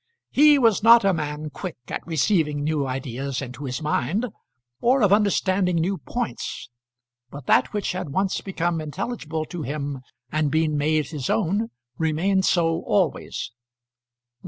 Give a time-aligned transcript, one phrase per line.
[0.31, 4.25] He was not a man quick at receiving new ideas into his mind,
[4.79, 6.71] or of understanding new points;
[7.29, 10.01] but that which had once become intelligible to him
[10.31, 11.69] and been made his own,
[11.99, 13.51] remained so always.